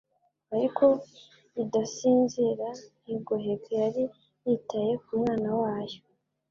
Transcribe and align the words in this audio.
Ariko 0.55 0.85
Idasinzira, 1.63 2.67
ntigoheke 3.01 3.71
yari 3.83 4.03
yitaye 4.45 4.93
ku 5.03 5.11
Mwana 5.21 5.51
wayo. 5.61 5.99